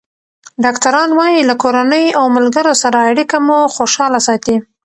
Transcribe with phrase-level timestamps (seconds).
[0.63, 4.55] ډاکټران وايي له کورنۍ او ملګرو سره اړیکه مو خوشحاله ساتي.